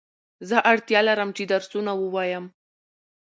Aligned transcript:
زه 0.49 0.57
اړتیا 0.71 0.99
لرم 1.07 1.29
چي 1.37 1.43
درسونه 1.53 1.91
ووایم 1.95 2.45